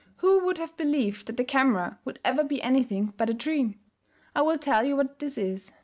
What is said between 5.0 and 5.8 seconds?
this is.